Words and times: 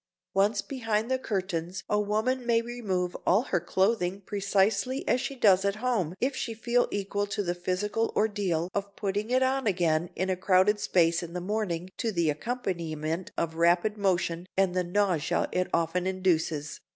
Once 0.33 0.63
behind 0.63 1.11
the 1.11 1.19
curtains 1.19 1.83
a 1.87 1.99
woman 1.99 2.43
may 2.43 2.59
remove 2.59 3.15
all 3.23 3.43
her 3.43 3.59
clothing 3.59 4.19
precisely 4.19 5.07
as 5.07 5.21
she 5.21 5.35
does 5.35 5.63
at 5.63 5.75
home 5.75 6.15
if 6.19 6.35
she 6.35 6.55
feel 6.55 6.87
equal 6.89 7.27
to 7.27 7.43
the 7.43 7.53
physical 7.53 8.11
ordeal 8.15 8.67
of 8.73 8.95
putting 8.95 9.29
it 9.29 9.43
on 9.43 9.67
again 9.67 10.09
in 10.15 10.27
a 10.27 10.35
crowded 10.35 10.79
space 10.79 11.21
in 11.21 11.33
the 11.33 11.39
morning 11.39 11.87
to 11.97 12.11
the 12.11 12.31
accompaniment 12.31 13.31
of 13.37 13.53
rapid 13.53 13.95
motion 13.95 14.47
and 14.57 14.73
the 14.73 14.83
nausea 14.83 15.47
it 15.51 15.67
often 15.71 16.07
induces. 16.07 16.79